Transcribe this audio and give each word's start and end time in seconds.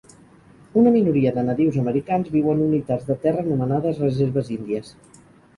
Una 0.81 0.93
minoria 0.95 1.33
de 1.35 1.43
nadius 1.49 1.77
americans 1.83 2.33
viu 2.37 2.49
en 2.55 2.63
unitats 2.69 3.07
de 3.11 3.19
terra 3.27 3.47
anomenades 3.47 4.03
reserves 4.07 4.51
índies. 4.57 4.91